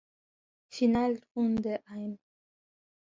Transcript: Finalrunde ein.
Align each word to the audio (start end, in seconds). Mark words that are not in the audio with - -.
Finalrunde 0.71 1.83
ein. 1.85 2.17